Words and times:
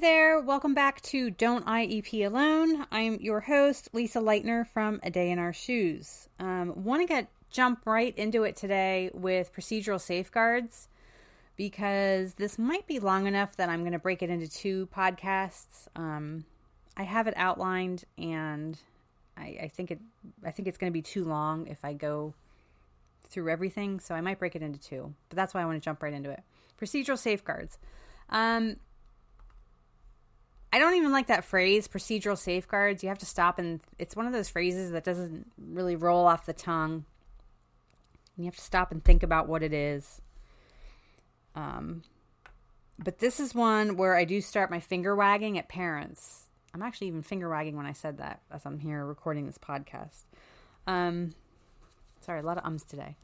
there, 0.00 0.40
welcome 0.40 0.72
back 0.72 1.02
to 1.02 1.30
Don't 1.30 1.66
IEP 1.66 2.24
Alone. 2.24 2.86
I'm 2.90 3.20
your 3.20 3.40
host, 3.40 3.90
Lisa 3.92 4.18
Lightner 4.18 4.66
from 4.68 4.98
A 5.02 5.10
Day 5.10 5.30
in 5.30 5.38
Our 5.38 5.52
Shoes. 5.52 6.26
Um, 6.38 6.84
Want 6.84 7.02
to 7.02 7.06
get 7.06 7.28
jump 7.50 7.82
right 7.84 8.16
into 8.16 8.44
it 8.44 8.56
today 8.56 9.10
with 9.12 9.52
procedural 9.54 10.00
safeguards 10.00 10.88
because 11.54 12.32
this 12.34 12.58
might 12.58 12.86
be 12.86 12.98
long 12.98 13.26
enough 13.26 13.56
that 13.56 13.68
I'm 13.68 13.80
going 13.80 13.92
to 13.92 13.98
break 13.98 14.22
it 14.22 14.30
into 14.30 14.48
two 14.48 14.88
podcasts. 14.96 15.86
Um, 15.94 16.46
I 16.96 17.02
have 17.02 17.26
it 17.26 17.34
outlined, 17.36 18.04
and 18.16 18.78
I, 19.36 19.58
I 19.64 19.68
think 19.68 19.90
it 19.90 20.00
I 20.42 20.50
think 20.50 20.66
it's 20.66 20.78
going 20.78 20.90
to 20.90 20.94
be 20.94 21.02
too 21.02 21.24
long 21.24 21.66
if 21.66 21.84
I 21.84 21.92
go 21.92 22.32
through 23.28 23.50
everything, 23.50 24.00
so 24.00 24.14
I 24.14 24.22
might 24.22 24.38
break 24.38 24.56
it 24.56 24.62
into 24.62 24.80
two. 24.80 25.12
But 25.28 25.36
that's 25.36 25.52
why 25.52 25.60
I 25.60 25.66
want 25.66 25.76
to 25.76 25.84
jump 25.84 26.02
right 26.02 26.14
into 26.14 26.30
it. 26.30 26.42
Procedural 26.80 27.18
safeguards. 27.18 27.78
Um, 28.30 28.76
I 30.72 30.78
don't 30.78 30.94
even 30.94 31.12
like 31.12 31.26
that 31.26 31.44
phrase, 31.44 31.88
procedural 31.88 32.38
safeguards. 32.38 33.02
You 33.02 33.08
have 33.08 33.18
to 33.18 33.26
stop 33.26 33.58
and 33.58 33.80
it's 33.98 34.14
one 34.14 34.26
of 34.26 34.32
those 34.32 34.48
phrases 34.48 34.92
that 34.92 35.04
doesn't 35.04 35.50
really 35.58 35.96
roll 35.96 36.26
off 36.26 36.46
the 36.46 36.52
tongue. 36.52 37.04
You 38.36 38.44
have 38.44 38.56
to 38.56 38.62
stop 38.62 38.92
and 38.92 39.04
think 39.04 39.22
about 39.22 39.48
what 39.48 39.62
it 39.62 39.72
is. 39.72 40.22
Um, 41.56 42.02
but 42.98 43.18
this 43.18 43.40
is 43.40 43.54
one 43.54 43.96
where 43.96 44.14
I 44.14 44.24
do 44.24 44.40
start 44.40 44.70
my 44.70 44.80
finger 44.80 45.16
wagging 45.16 45.58
at 45.58 45.68
parents. 45.68 46.46
I'm 46.72 46.82
actually 46.82 47.08
even 47.08 47.22
finger 47.22 47.48
wagging 47.48 47.76
when 47.76 47.86
I 47.86 47.92
said 47.92 48.18
that 48.18 48.40
as 48.52 48.64
I'm 48.64 48.78
here 48.78 49.04
recording 49.04 49.46
this 49.46 49.58
podcast. 49.58 50.22
Um, 50.86 51.34
sorry, 52.20 52.40
a 52.40 52.44
lot 52.44 52.58
of 52.58 52.64
ums 52.64 52.84
today 52.84 53.16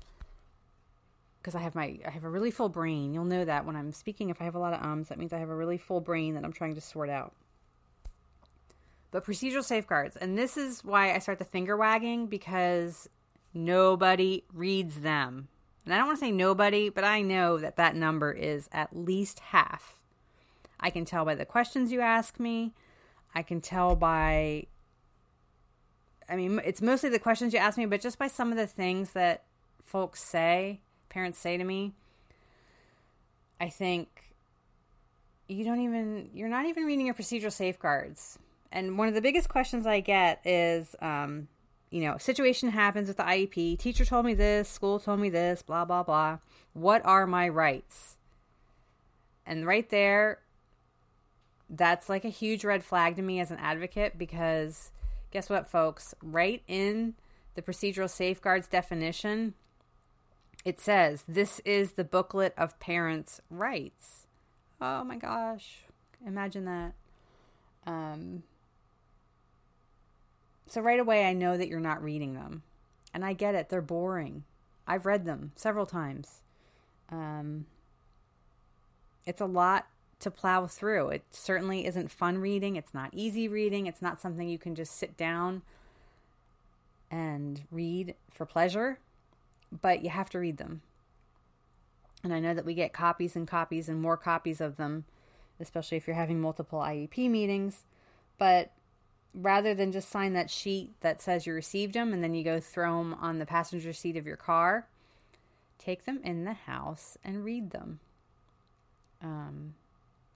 because 1.46 1.54
I 1.54 1.62
have 1.62 1.76
my 1.76 1.96
I 2.04 2.10
have 2.10 2.24
a 2.24 2.28
really 2.28 2.50
full 2.50 2.68
brain. 2.68 3.14
You'll 3.14 3.24
know 3.24 3.44
that 3.44 3.64
when 3.64 3.76
I'm 3.76 3.92
speaking 3.92 4.30
if 4.30 4.40
I 4.40 4.44
have 4.44 4.56
a 4.56 4.58
lot 4.58 4.72
of 4.72 4.82
ums, 4.82 5.10
that 5.10 5.18
means 5.18 5.32
I 5.32 5.38
have 5.38 5.48
a 5.48 5.54
really 5.54 5.78
full 5.78 6.00
brain 6.00 6.34
that 6.34 6.44
I'm 6.44 6.52
trying 6.52 6.74
to 6.74 6.80
sort 6.80 7.08
out. 7.08 7.34
But 9.12 9.24
procedural 9.24 9.62
safeguards, 9.62 10.16
and 10.16 10.36
this 10.36 10.56
is 10.56 10.82
why 10.82 11.14
I 11.14 11.20
start 11.20 11.38
the 11.38 11.44
finger 11.44 11.76
wagging 11.76 12.26
because 12.26 13.08
nobody 13.54 14.42
reads 14.52 15.02
them. 15.02 15.46
And 15.84 15.94
I 15.94 15.98
don't 15.98 16.08
want 16.08 16.18
to 16.18 16.24
say 16.24 16.32
nobody, 16.32 16.88
but 16.88 17.04
I 17.04 17.22
know 17.22 17.58
that 17.58 17.76
that 17.76 17.94
number 17.94 18.32
is 18.32 18.68
at 18.72 18.96
least 18.96 19.38
half. 19.38 20.00
I 20.80 20.90
can 20.90 21.04
tell 21.04 21.24
by 21.24 21.36
the 21.36 21.46
questions 21.46 21.92
you 21.92 22.00
ask 22.00 22.40
me. 22.40 22.74
I 23.36 23.42
can 23.42 23.60
tell 23.60 23.94
by 23.94 24.66
I 26.28 26.34
mean, 26.34 26.60
it's 26.64 26.82
mostly 26.82 27.08
the 27.08 27.20
questions 27.20 27.52
you 27.52 27.60
ask 27.60 27.78
me, 27.78 27.86
but 27.86 28.00
just 28.00 28.18
by 28.18 28.26
some 28.26 28.50
of 28.50 28.58
the 28.58 28.66
things 28.66 29.12
that 29.12 29.44
folks 29.84 30.20
say 30.20 30.80
parents 31.16 31.38
say 31.38 31.56
to 31.56 31.64
me, 31.64 31.94
I 33.58 33.70
think 33.70 34.34
you 35.48 35.64
don't 35.64 35.80
even, 35.80 36.28
you're 36.34 36.50
not 36.50 36.66
even 36.66 36.84
reading 36.84 37.06
your 37.06 37.14
procedural 37.14 37.50
safeguards. 37.50 38.38
And 38.70 38.98
one 38.98 39.08
of 39.08 39.14
the 39.14 39.22
biggest 39.22 39.48
questions 39.48 39.86
I 39.86 40.00
get 40.00 40.42
is, 40.44 40.94
um, 41.00 41.48
you 41.88 42.02
know, 42.02 42.18
situation 42.18 42.68
happens 42.68 43.08
with 43.08 43.16
the 43.16 43.22
IEP. 43.22 43.78
Teacher 43.78 44.04
told 44.04 44.26
me 44.26 44.34
this, 44.34 44.68
school 44.68 45.00
told 45.00 45.18
me 45.18 45.30
this, 45.30 45.62
blah, 45.62 45.86
blah, 45.86 46.02
blah. 46.02 46.36
What 46.74 47.00
are 47.06 47.26
my 47.26 47.48
rights? 47.48 48.18
And 49.46 49.64
right 49.66 49.88
there, 49.88 50.40
that's 51.70 52.10
like 52.10 52.26
a 52.26 52.28
huge 52.28 52.62
red 52.62 52.84
flag 52.84 53.16
to 53.16 53.22
me 53.22 53.40
as 53.40 53.50
an 53.50 53.58
advocate 53.58 54.18
because 54.18 54.90
guess 55.30 55.48
what, 55.48 55.66
folks? 55.66 56.14
Right 56.22 56.62
in 56.68 57.14
the 57.54 57.62
procedural 57.62 58.10
safeguards 58.10 58.68
definition, 58.68 59.54
it 60.66 60.80
says, 60.80 61.22
This 61.28 61.60
is 61.60 61.92
the 61.92 62.02
booklet 62.02 62.52
of 62.58 62.78
parents' 62.80 63.40
rights. 63.48 64.26
Oh 64.80 65.04
my 65.04 65.16
gosh. 65.16 65.84
Imagine 66.26 66.64
that. 66.64 66.92
Um, 67.86 68.42
so 70.66 70.80
right 70.80 70.98
away, 70.98 71.24
I 71.24 71.34
know 71.34 71.56
that 71.56 71.68
you're 71.68 71.78
not 71.78 72.02
reading 72.02 72.34
them. 72.34 72.64
And 73.14 73.24
I 73.24 73.32
get 73.32 73.54
it. 73.54 73.68
They're 73.68 73.80
boring. 73.80 74.42
I've 74.88 75.06
read 75.06 75.24
them 75.24 75.52
several 75.54 75.86
times. 75.86 76.42
Um, 77.10 77.66
it's 79.24 79.40
a 79.40 79.46
lot 79.46 79.86
to 80.18 80.32
plow 80.32 80.66
through. 80.66 81.10
It 81.10 81.22
certainly 81.30 81.86
isn't 81.86 82.10
fun 82.10 82.38
reading. 82.38 82.74
It's 82.74 82.92
not 82.92 83.10
easy 83.12 83.46
reading. 83.46 83.86
It's 83.86 84.02
not 84.02 84.20
something 84.20 84.48
you 84.48 84.58
can 84.58 84.74
just 84.74 84.96
sit 84.96 85.16
down 85.16 85.62
and 87.08 87.62
read 87.70 88.16
for 88.32 88.44
pleasure 88.44 88.98
but 89.82 90.02
you 90.02 90.10
have 90.10 90.30
to 90.30 90.38
read 90.38 90.58
them. 90.58 90.82
And 92.24 92.32
I 92.32 92.40
know 92.40 92.54
that 92.54 92.64
we 92.64 92.74
get 92.74 92.92
copies 92.92 93.36
and 93.36 93.46
copies 93.46 93.88
and 93.88 94.00
more 94.00 94.16
copies 94.16 94.60
of 94.60 94.76
them, 94.76 95.04
especially 95.60 95.96
if 95.96 96.06
you're 96.06 96.16
having 96.16 96.40
multiple 96.40 96.80
IEP 96.80 97.30
meetings. 97.30 97.84
But 98.38 98.72
rather 99.34 99.74
than 99.74 99.92
just 99.92 100.08
sign 100.08 100.32
that 100.32 100.50
sheet 100.50 100.92
that 101.00 101.20
says 101.20 101.46
you 101.46 101.52
received 101.52 101.94
them 101.94 102.12
and 102.12 102.22
then 102.22 102.34
you 102.34 102.42
go 102.42 102.58
throw 102.58 102.98
them 102.98 103.14
on 103.14 103.38
the 103.38 103.46
passenger 103.46 103.92
seat 103.92 104.16
of 104.16 104.26
your 104.26 104.36
car, 104.36 104.86
take 105.78 106.04
them 106.04 106.20
in 106.24 106.44
the 106.44 106.54
house 106.54 107.18
and 107.22 107.44
read 107.44 107.70
them. 107.70 108.00
Um, 109.22 109.74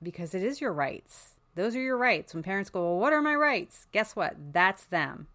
because 0.03 0.35
it 0.35 0.43
is 0.43 0.61
your 0.61 0.73
rights. 0.73 1.35
Those 1.55 1.75
are 1.77 1.81
your 1.81 1.97
rights. 1.97 2.33
When 2.35 2.43
parents 2.43 2.71
go, 2.71 2.83
Well, 2.83 2.99
what 2.99 3.13
are 3.13 3.23
my 3.23 3.35
rights? 3.35 3.87
Guess 3.93 4.17
what? 4.17 4.37
That's 4.53 4.85
them. 4.85 5.27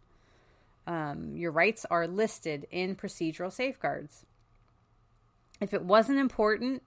Um, 0.88 1.36
your 1.36 1.52
rights 1.52 1.86
are 1.90 2.08
listed 2.08 2.68
in 2.70 2.96
procedural 2.96 3.52
safeguards. 3.52 4.26
If 5.60 5.74
it 5.74 5.84
wasn't 5.84 6.20
important, 6.20 6.84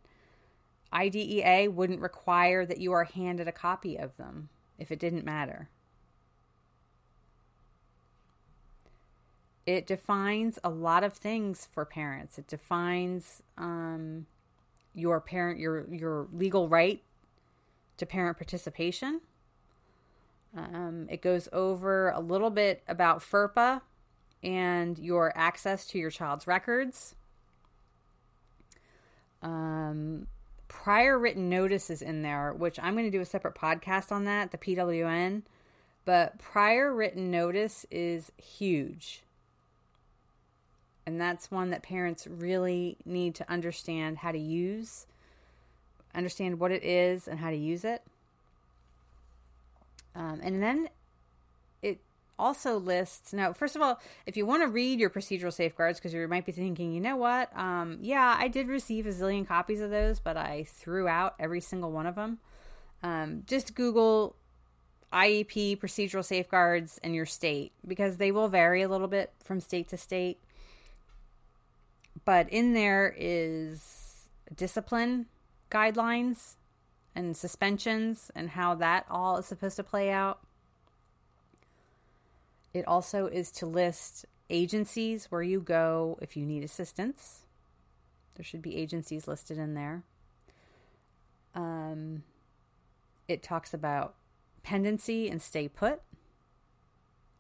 IDEA 0.93 1.71
wouldn't 1.71 2.01
require 2.01 2.65
that 2.65 2.79
you 2.79 2.93
are 2.93 3.05
handed 3.05 3.49
a 3.49 3.53
copy 3.53 3.97
of 3.97 4.17
them 4.17 4.49
if 4.79 4.91
it 4.91 4.99
didn't 4.99 5.25
matter. 5.25 5.69
It 9.67 9.87
defines 9.87 10.59
a 10.65 10.71
lot 10.71 11.05
of 11.05 11.13
things 11.13 11.69
for 11.71 11.85
parents. 11.85 12.39
It 12.39 12.47
defines 12.47 13.43
um, 13.59 14.27
your 14.95 15.21
parent 15.21 15.59
your 15.59 15.93
your 15.93 16.27
legal 16.33 16.69
right 16.69 17.03
to 17.99 18.07
parent 18.07 18.39
participation. 18.39 19.21
Um, 20.59 21.07
it 21.09 21.23
goes 21.23 21.49
over 21.53 22.11
a 22.11 22.21
little 22.21 22.51
bit 22.51 22.83
about 22.89 23.21
FERPA 23.21 23.81
and 24.43 24.99
your 24.99 25.33
access 25.37 25.87
to 25.89 25.99
your 25.99 26.11
child's 26.11 26.47
records. 26.47 27.15
Um, 29.43 30.27
prior 30.69 31.19
written 31.19 31.49
notices 31.49 32.03
in 32.03 32.23
there, 32.23 32.53
which 32.53 32.79
I'm 32.81 32.95
going 32.95 33.07
to 33.07 33.11
do 33.11 33.21
a 33.21 33.27
separate 33.27 33.55
podcast 33.55 34.13
on 34.13 34.25
that, 34.25 34.51
the 34.51 34.59
PWN. 34.59 35.43
But 36.05 36.39
prior 36.39 36.95
written 36.95 37.31
notice 37.31 37.85
is 37.91 38.33
huge. 38.43 39.23
And 41.05 41.21
that's 41.21 41.51
one 41.51 41.71
that 41.71 41.83
parents 41.83 42.27
really 42.27 42.97
need 43.05 43.35
to 43.37 43.51
understand 43.51 44.19
how 44.19 44.33
to 44.33 44.39
use, 44.39 45.07
understand 46.15 46.61
what 46.61 46.71
it 46.71 46.85
is 46.85 47.29
and 47.29 47.39
how 47.39 47.51
to 47.51 47.57
use 47.57 47.85
it. 47.85 48.03
Um, 50.19 50.41
and 50.43 50.61
then 50.61 50.89
it 51.81 52.01
also 52.39 52.77
lists 52.77 53.33
now, 53.33 53.53
first 53.53 53.77
of 53.77 53.83
all, 53.83 54.01
if 54.27 54.37
you 54.37 54.45
want 54.45 54.63
to 54.63 54.69
read 54.69 54.99
your 54.99 55.11
procedural 55.11 55.53
safeguards, 55.53 56.01
because 56.01 56.13
you 56.13 56.27
might 56.27 56.45
be 56.45 56.51
thinking, 56.51 56.93
you 56.93 57.01
know 57.01 57.17
what? 57.17 57.57
Um, 57.57 57.99
yeah, 58.03 58.37
I 58.37 58.49
did 58.49 58.67
receive 58.67 59.07
a 59.07 59.11
zillion 59.11 59.47
copies 59.47 59.81
of 59.81 59.91
those, 59.91 60.19
but 60.19 60.37
I 60.37 60.65
threw 60.69 61.07
out 61.07 61.37
every 61.39 61.61
single 61.61 61.93
one 61.93 62.07
of 62.07 62.17
them. 62.17 62.39
Um, 63.01 63.45
just 63.47 63.77
Google 63.77 64.35
IEP 65.13 65.79
procedural 65.79 66.25
safeguards 66.25 66.99
in 67.05 67.15
your 67.15 67.25
state 67.25 67.73
because 67.87 68.17
they 68.17 68.33
will 68.33 68.49
vary 68.49 68.83
a 68.83 68.89
little 68.89 69.07
bit 69.07 69.33
from 69.45 69.61
state 69.61 69.89
to 69.91 69.97
state. 69.97 70.41
But 72.25 72.49
in 72.51 72.75
there 72.75 73.15
is 73.17 74.29
discipline 74.55 75.27
guidelines 75.71 76.57
and 77.19 77.37
suspensions 77.37 78.31
and 78.37 78.51
how 78.51 78.77
that 78.77 79.05
all 79.11 79.39
is 79.39 79.47
supposed 79.47 79.75
to 79.75 79.83
play 79.83 80.09
out. 80.09 80.39
It 82.73 82.87
also 82.87 83.27
is 83.27 83.51
to 83.53 83.67
list 83.67 84.25
agencies 84.49 85.27
where 85.29 85.43
you 85.43 85.59
go 85.59 86.17
if 86.23 86.37
you 86.37 86.47
need 86.47 86.63
assistance. 86.63 87.41
There 88.37 88.45
should 88.45 88.63
be 88.63 88.77
agencies 88.77 89.27
listed 89.27 89.59
in 89.59 89.75
there. 89.75 90.05
Um, 91.57 92.23
it 93.27 93.43
talks 93.43 93.75
about 93.75 94.15
pendency 94.63 95.29
and 95.29 95.43
stay 95.43 95.67
put 95.67 96.01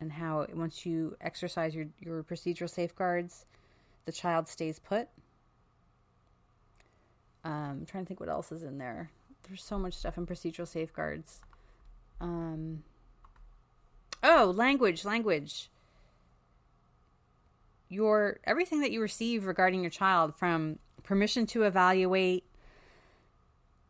and 0.00 0.10
how 0.10 0.44
once 0.54 0.86
you 0.86 1.16
exercise 1.20 1.72
your, 1.72 1.86
your 2.00 2.24
procedural 2.24 2.68
safeguards, 2.68 3.46
the 4.06 4.12
child 4.12 4.48
stays 4.48 4.80
put. 4.80 5.06
Um, 7.44 7.52
I'm 7.52 7.86
trying 7.86 8.02
to 8.02 8.08
think 8.08 8.18
what 8.18 8.28
else 8.28 8.50
is 8.50 8.64
in 8.64 8.78
there 8.78 9.12
there's 9.48 9.62
so 9.62 9.78
much 9.78 9.94
stuff 9.94 10.18
in 10.18 10.26
procedural 10.26 10.68
safeguards. 10.68 11.40
Um, 12.20 12.82
oh, 14.22 14.52
language, 14.54 15.04
language. 15.04 15.70
Your 17.88 18.38
everything 18.44 18.80
that 18.80 18.90
you 18.90 19.00
receive 19.00 19.46
regarding 19.46 19.80
your 19.80 19.90
child 19.90 20.36
from 20.36 20.78
permission 21.02 21.46
to 21.46 21.62
evaluate, 21.62 22.44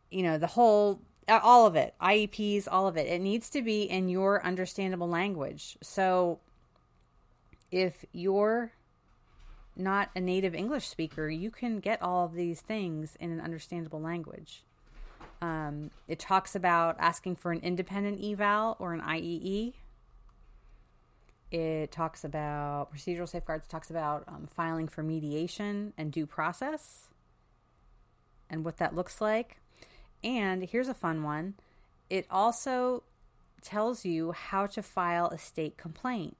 you 0.09 0.23
know, 0.23 0.37
the 0.37 0.47
whole 0.47 1.01
all 1.27 1.67
of 1.67 1.75
it, 1.75 1.93
IEPs, 2.01 2.67
all 2.71 2.87
of 2.87 2.97
it. 2.97 3.07
It 3.07 3.19
needs 3.19 3.49
to 3.51 3.61
be 3.61 3.83
in 3.83 4.09
your 4.09 4.43
understandable 4.43 5.09
language. 5.09 5.77
So 5.81 6.39
if 7.71 8.05
you're 8.11 8.71
not 9.75 10.09
a 10.15 10.21
native 10.21 10.55
English 10.55 10.87
speaker, 10.87 11.29
you 11.29 11.51
can 11.51 11.79
get 11.79 12.01
all 12.01 12.25
of 12.25 12.33
these 12.33 12.61
things 12.61 13.15
in 13.19 13.31
an 13.31 13.41
understandable 13.41 14.01
language. 14.01 14.63
Um, 15.41 15.91
it 16.07 16.19
talks 16.19 16.55
about 16.55 16.97
asking 16.99 17.37
for 17.37 17.51
an 17.51 17.59
independent 17.61 18.23
eval 18.23 18.75
or 18.79 18.93
an 18.93 19.01
IEE. 19.01 19.73
It 21.51 21.91
talks 21.91 22.23
about 22.23 22.93
procedural 22.93 23.27
safeguards, 23.27 23.65
it 23.65 23.69
talks 23.69 23.89
about 23.89 24.23
um, 24.27 24.47
filing 24.53 24.87
for 24.87 25.01
mediation 25.01 25.93
and 25.97 26.11
due 26.11 26.27
process 26.27 27.07
and 28.49 28.63
what 28.63 28.77
that 28.77 28.95
looks 28.95 29.19
like. 29.21 29.57
And 30.23 30.63
here's 30.63 30.87
a 30.87 30.93
fun 30.93 31.23
one 31.23 31.55
it 32.09 32.25
also 32.29 33.03
tells 33.61 34.05
you 34.05 34.31
how 34.31 34.65
to 34.65 34.81
file 34.81 35.27
a 35.27 35.37
state 35.37 35.77
complaint. 35.77 36.37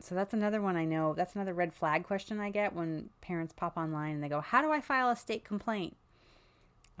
So 0.00 0.14
that's 0.14 0.32
another 0.32 0.60
one 0.60 0.76
I 0.76 0.84
know. 0.84 1.14
That's 1.14 1.34
another 1.34 1.52
red 1.52 1.74
flag 1.74 2.04
question 2.04 2.40
I 2.40 2.50
get 2.50 2.74
when 2.74 3.10
parents 3.20 3.52
pop 3.54 3.76
online 3.76 4.14
and 4.14 4.24
they 4.24 4.28
go, 4.28 4.40
How 4.40 4.62
do 4.62 4.70
I 4.70 4.80
file 4.80 5.10
a 5.10 5.16
state 5.16 5.44
complaint? 5.44 5.96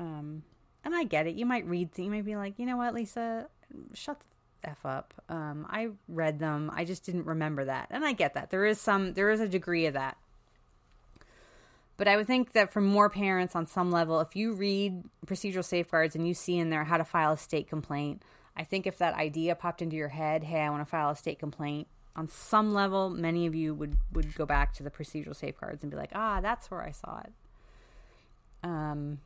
Um, 0.00 0.42
and 0.82 0.94
I 0.94 1.04
get 1.04 1.26
it. 1.26 1.36
You 1.36 1.46
might 1.46 1.66
read, 1.66 1.90
you 1.96 2.10
might 2.10 2.24
be 2.24 2.34
like, 2.34 2.58
You 2.58 2.66
know 2.66 2.78
what, 2.78 2.94
Lisa, 2.94 3.46
shut 3.92 4.18
the 4.62 4.70
F 4.70 4.84
up. 4.84 5.14
Um, 5.28 5.66
I 5.68 5.90
read 6.08 6.38
them. 6.38 6.70
I 6.74 6.84
just 6.84 7.04
didn't 7.04 7.26
remember 7.26 7.66
that. 7.66 7.88
And 7.90 8.04
I 8.04 8.14
get 8.14 8.34
that. 8.34 8.50
There 8.50 8.64
is 8.64 8.80
some, 8.80 9.12
there 9.12 9.30
is 9.30 9.40
a 9.40 9.48
degree 9.48 9.86
of 9.86 9.94
that. 9.94 10.16
But 11.98 12.08
I 12.08 12.16
would 12.16 12.26
think 12.26 12.52
that 12.52 12.72
for 12.72 12.80
more 12.80 13.10
parents 13.10 13.54
on 13.54 13.66
some 13.66 13.90
level, 13.90 14.20
if 14.20 14.34
you 14.34 14.54
read 14.54 15.02
procedural 15.26 15.64
safeguards 15.64 16.16
and 16.16 16.26
you 16.26 16.32
see 16.32 16.56
in 16.56 16.70
there 16.70 16.84
how 16.84 16.96
to 16.96 17.04
file 17.04 17.32
a 17.32 17.36
state 17.36 17.68
complaint, 17.68 18.22
I 18.56 18.64
think 18.64 18.86
if 18.86 18.96
that 18.98 19.14
idea 19.14 19.54
popped 19.54 19.82
into 19.82 19.96
your 19.96 20.08
head, 20.08 20.42
hey, 20.42 20.60
I 20.60 20.70
want 20.70 20.80
to 20.80 20.90
file 20.90 21.10
a 21.10 21.16
state 21.16 21.38
complaint, 21.38 21.88
on 22.16 22.26
some 22.26 22.72
level, 22.72 23.10
many 23.10 23.46
of 23.46 23.54
you 23.54 23.74
would, 23.74 23.98
would 24.12 24.34
go 24.34 24.46
back 24.46 24.72
to 24.74 24.82
the 24.82 24.90
procedural 24.90 25.36
safeguards 25.36 25.82
and 25.82 25.90
be 25.90 25.96
like, 25.96 26.10
ah, 26.14 26.40
that's 26.40 26.70
where 26.70 26.82
I 26.82 26.90
saw 26.90 27.20
it. 27.20 27.32
Um, 28.62 29.18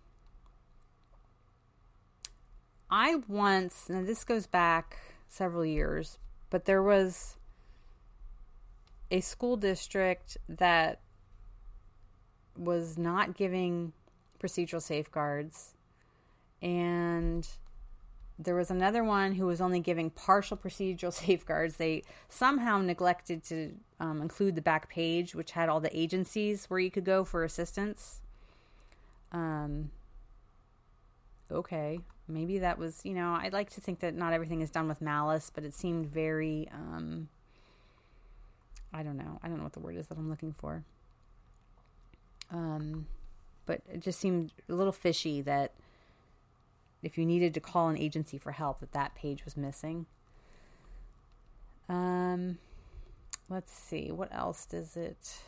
I 2.97 3.17
once, 3.27 3.91
and 3.91 4.07
this 4.07 4.23
goes 4.23 4.47
back 4.47 4.99
several 5.29 5.67
years, 5.67 6.17
but 6.49 6.65
there 6.65 6.81
was 6.81 7.37
a 9.11 9.21
school 9.21 9.57
district 9.57 10.37
that 10.49 11.01
was 12.57 12.97
not 12.97 13.35
giving 13.35 13.95
procedural 14.41 14.81
safeguards 14.81 15.75
and 16.63 17.49
there 18.39 18.55
was 18.55 18.71
another 18.71 19.03
one 19.03 19.33
who 19.33 19.47
was 19.47 19.61
only 19.61 19.81
giving 19.81 20.09
partial 20.11 20.57
procedural 20.57 21.13
safeguards. 21.27 21.79
They 21.79 22.05
somehow 22.29 22.79
neglected 22.79 23.43
to 23.47 23.73
um, 23.99 24.23
include 24.23 24.55
the 24.55 24.63
back 24.63 24.89
page, 24.89 25.35
which 25.35 25.51
had 25.51 25.69
all 25.69 25.81
the 25.81 25.99
agencies 25.99 26.67
where 26.67 26.79
you 26.79 26.93
could 26.93 27.05
go 27.05 27.25
for 27.25 27.43
assistance. 27.43 28.21
Um, 29.33 29.91
okay, 31.55 32.01
maybe 32.29 32.59
that 32.59 32.79
was, 32.79 33.01
you 33.05 33.15
know, 33.15 33.33
I'd 33.41 33.53
like 33.53 33.71
to 33.71 33.81
think 33.81 34.01
that 34.01 34.15
not 34.15 34.33
everything 34.33 34.61
is 34.61 34.71
done 34.71 34.89
with 34.89 35.01
malice, 35.01 35.51
but 35.55 35.65
it 35.65 35.75
seemed 35.75 36.07
very, 36.07 36.69
um, 36.73 37.29
I 38.93 39.03
don't 39.03 39.17
know. 39.17 39.41
I 39.43 39.49
don't 39.49 39.59
know 39.59 39.65
what 39.65 39.73
the 39.73 39.81
word 39.81 39.97
is 39.97 40.09
that 40.09 40.19
I'm 40.19 40.31
looking 40.31 40.55
for. 40.59 40.85
Um, 42.51 43.07
but 43.67 43.81
it 43.93 44.01
just 44.01 44.21
seemed 44.21 44.53
a 44.69 44.75
little 44.75 44.93
fishy 44.93 45.41
that 45.43 45.73
if 47.03 47.19
you 47.19 47.27
needed 47.27 47.55
to 47.55 47.61
call 47.61 47.89
an 47.89 47.99
agency 47.99 48.39
for 48.39 48.53
help, 48.53 48.81
that 48.81 48.93
that 48.93 49.15
page 49.15 49.45
was 49.45 49.57
missing. 49.57 50.07
Um, 51.89 52.59
let's 53.49 53.73
see, 53.73 54.11
what 54.11 54.35
else 54.35 54.65
does 54.65 54.97
it? 54.97 55.39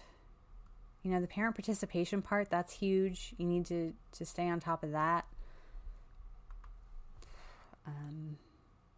You 1.02 1.12
know, 1.12 1.20
the 1.20 1.26
parent 1.26 1.54
participation 1.54 2.20
part, 2.20 2.50
that's 2.50 2.74
huge. 2.74 3.32
You 3.38 3.46
need 3.46 3.64
to, 3.66 3.94
to 4.12 4.26
stay 4.26 4.48
on 4.48 4.60
top 4.60 4.82
of 4.82 4.90
that. 4.92 5.24
Um, 7.86 8.38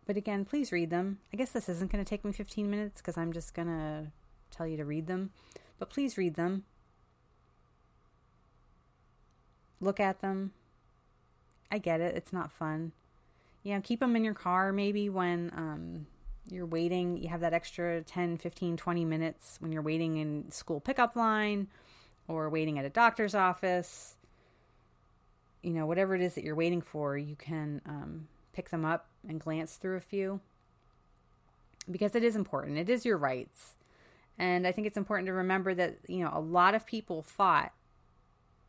but 0.06 0.16
again, 0.16 0.44
please 0.44 0.72
read 0.72 0.90
them. 0.90 1.18
I 1.32 1.36
guess 1.36 1.50
this 1.50 1.68
isn't 1.68 1.92
going 1.92 2.04
to 2.04 2.08
take 2.08 2.24
me 2.24 2.32
15 2.32 2.70
minutes 2.70 3.00
because 3.00 3.18
I'm 3.18 3.32
just 3.32 3.54
going 3.54 3.68
to 3.68 4.06
tell 4.50 4.66
you 4.66 4.76
to 4.78 4.84
read 4.84 5.06
them. 5.06 5.30
But 5.78 5.90
please 5.90 6.16
read 6.16 6.34
them. 6.34 6.64
Look 9.80 10.00
at 10.00 10.20
them. 10.20 10.52
I 11.70 11.78
get 11.78 12.00
it. 12.00 12.16
It's 12.16 12.32
not 12.32 12.50
fun. 12.50 12.92
You 13.62 13.74
know, 13.74 13.80
keep 13.82 14.00
them 14.00 14.16
in 14.16 14.24
your 14.24 14.34
car 14.34 14.72
maybe 14.72 15.08
when 15.08 15.52
um, 15.54 16.06
you're 16.50 16.66
waiting. 16.66 17.18
You 17.18 17.28
have 17.28 17.40
that 17.40 17.52
extra 17.52 18.02
10, 18.02 18.38
15, 18.38 18.76
20 18.76 19.04
minutes 19.04 19.58
when 19.60 19.72
you're 19.72 19.82
waiting 19.82 20.16
in 20.16 20.50
school 20.50 20.80
pickup 20.80 21.16
line 21.16 21.68
or 22.26 22.48
waiting 22.48 22.78
at 22.78 22.84
a 22.84 22.90
doctor's 22.90 23.34
office. 23.34 24.16
You 25.62 25.72
know, 25.72 25.86
whatever 25.86 26.14
it 26.14 26.22
is 26.22 26.34
that 26.34 26.44
you're 26.44 26.54
waiting 26.54 26.80
for, 26.80 27.18
you 27.18 27.36
can 27.36 27.82
um, 27.84 28.28
pick 28.58 28.70
them 28.70 28.84
up 28.84 29.06
and 29.28 29.38
glance 29.38 29.76
through 29.76 29.96
a 29.96 30.00
few 30.00 30.40
because 31.88 32.16
it 32.16 32.24
is 32.24 32.34
important. 32.34 32.76
It 32.76 32.90
is 32.90 33.06
your 33.06 33.16
rights. 33.16 33.76
And 34.36 34.66
I 34.66 34.72
think 34.72 34.88
it's 34.88 34.96
important 34.96 35.28
to 35.28 35.32
remember 35.32 35.74
that, 35.74 35.98
you 36.08 36.24
know, 36.24 36.32
a 36.34 36.40
lot 36.40 36.74
of 36.74 36.84
people 36.84 37.22
fought 37.22 37.70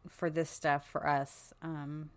for 0.08 0.30
this 0.30 0.48
stuff 0.48 0.88
for 0.88 1.08
us. 1.08 1.56
Um, 1.64 2.12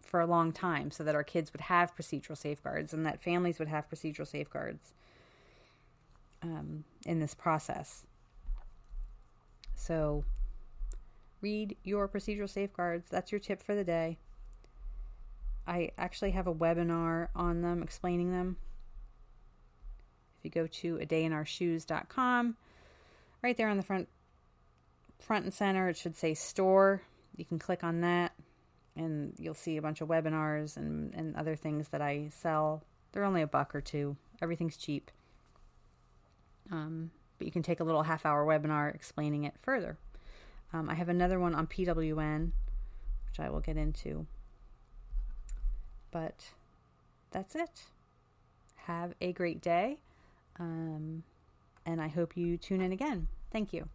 for 0.00 0.20
a 0.20 0.26
long 0.26 0.52
time 0.52 0.90
so 0.90 1.04
that 1.04 1.14
our 1.14 1.24
kids 1.24 1.52
would 1.52 1.60
have 1.60 1.94
procedural 1.94 2.36
safeguards 2.36 2.94
and 2.94 3.04
that 3.04 3.20
families 3.20 3.58
would 3.58 3.68
have 3.68 3.90
procedural 3.90 4.26
safeguards 4.26 4.94
um, 6.42 6.84
in 7.04 7.20
this 7.20 7.34
process. 7.34 8.04
So, 9.74 10.24
read 11.42 11.76
your 11.84 12.08
procedural 12.08 12.48
safeguards. 12.48 13.10
That's 13.10 13.30
your 13.30 13.38
tip 13.38 13.62
for 13.62 13.74
the 13.74 13.84
day. 13.84 14.16
I 15.68 15.90
actually 15.98 16.30
have 16.30 16.46
a 16.46 16.54
webinar 16.54 17.28
on 17.36 17.60
them 17.60 17.82
explaining 17.82 18.32
them. 18.32 18.56
If 20.38 20.44
you 20.44 20.50
go 20.50 20.66
to 20.66 20.96
a 20.96 21.06
dayinourshoes.com, 21.06 22.56
right 23.42 23.56
there 23.56 23.68
on 23.68 23.76
the 23.76 23.82
front 23.82 24.08
front 25.18 25.44
and 25.44 25.52
center 25.52 25.88
it 25.88 25.96
should 25.96 26.16
say 26.16 26.32
store. 26.32 27.02
You 27.36 27.44
can 27.44 27.58
click 27.58 27.84
on 27.84 28.00
that 28.00 28.32
and 28.96 29.34
you'll 29.38 29.52
see 29.52 29.76
a 29.76 29.82
bunch 29.82 30.00
of 30.00 30.08
webinars 30.08 30.76
and, 30.76 31.14
and 31.14 31.36
other 31.36 31.54
things 31.54 31.88
that 31.88 32.00
I 32.00 32.30
sell. 32.32 32.82
They're 33.12 33.24
only 33.24 33.42
a 33.42 33.46
buck 33.46 33.74
or 33.74 33.80
two. 33.82 34.16
Everything's 34.40 34.76
cheap. 34.76 35.10
Um, 36.72 37.10
but 37.36 37.46
you 37.46 37.52
can 37.52 37.62
take 37.62 37.80
a 37.80 37.84
little 37.84 38.04
half 38.04 38.24
hour 38.24 38.46
webinar 38.46 38.94
explaining 38.94 39.44
it 39.44 39.54
further. 39.60 39.98
Um, 40.72 40.88
I 40.88 40.94
have 40.94 41.08
another 41.08 41.38
one 41.38 41.54
on 41.54 41.66
PWN, 41.66 42.52
which 43.26 43.38
I 43.38 43.50
will 43.50 43.60
get 43.60 43.76
into. 43.76 44.26
But 46.10 46.50
that's 47.30 47.54
it. 47.54 47.84
Have 48.86 49.14
a 49.20 49.32
great 49.32 49.60
day. 49.60 49.98
Um, 50.58 51.22
and 51.84 52.00
I 52.00 52.08
hope 52.08 52.36
you 52.36 52.56
tune 52.56 52.80
in 52.80 52.92
again. 52.92 53.28
Thank 53.50 53.72
you. 53.72 53.88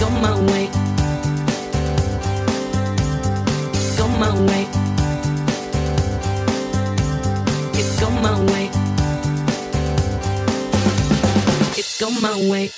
Go 0.00 0.08
my 0.10 0.34
way. 0.50 0.66
Go 3.96 4.06
my 4.22 4.32
way. 4.46 4.66
It's 7.74 8.00
my 8.10 8.44
way. 8.52 8.70
It's 11.76 12.00
my 12.20 12.50
way. 12.50 12.77